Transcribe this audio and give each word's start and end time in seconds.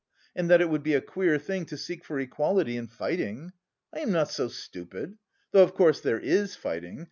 and 0.35 0.49
that 0.49 0.61
it 0.61 0.67
would 0.69 0.81
be 0.81 0.95
a 0.95 0.99
queer 1.01 1.37
thing 1.37 1.63
to 1.63 1.77
seek 1.77 2.03
for 2.03 2.19
equality 2.19 2.75
in 2.75 2.87
fighting. 2.87 3.51
I 3.93 3.99
am 3.99 4.11
not 4.11 4.31
so 4.31 4.47
stupid... 4.47 5.15
though, 5.51 5.61
of 5.61 5.75
course, 5.75 6.01
there 6.01 6.19
is 6.19 6.55
fighting... 6.55 6.99